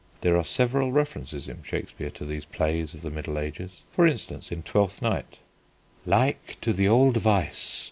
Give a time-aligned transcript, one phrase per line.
[0.21, 3.83] There are several references in Shakespeare to these plays of the Middle Ages.
[3.91, 5.37] For instance, in Twelfth Night:
[6.07, 7.63] "Like to the old Vice